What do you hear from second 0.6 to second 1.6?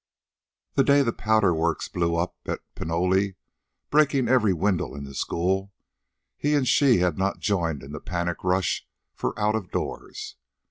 The day the powder